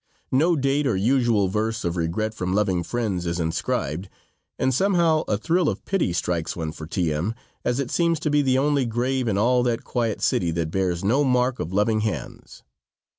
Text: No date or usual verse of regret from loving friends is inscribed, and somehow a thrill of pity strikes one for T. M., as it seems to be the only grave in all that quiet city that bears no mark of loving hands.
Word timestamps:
No 0.31 0.55
date 0.55 0.87
or 0.87 0.95
usual 0.97 1.47
verse 1.47 1.85
of 1.85 1.95
regret 1.95 2.33
from 2.33 2.53
loving 2.55 2.81
friends 2.81 3.27
is 3.27 3.39
inscribed, 3.39 4.09
and 4.57 4.73
somehow 4.73 5.21
a 5.27 5.37
thrill 5.37 5.69
of 5.69 5.85
pity 5.85 6.11
strikes 6.11 6.55
one 6.55 6.71
for 6.71 6.87
T. 6.87 7.13
M., 7.13 7.35
as 7.63 7.79
it 7.79 7.91
seems 7.91 8.19
to 8.21 8.31
be 8.31 8.41
the 8.41 8.57
only 8.57 8.87
grave 8.87 9.27
in 9.27 9.37
all 9.37 9.61
that 9.61 9.83
quiet 9.83 10.19
city 10.19 10.49
that 10.49 10.71
bears 10.71 11.03
no 11.03 11.23
mark 11.23 11.59
of 11.59 11.71
loving 11.71 11.99
hands. 11.99 12.63